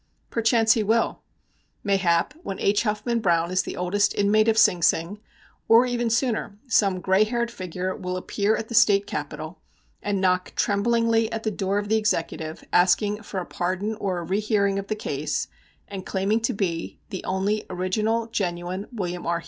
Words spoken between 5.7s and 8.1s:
even sooner, some gray haired figure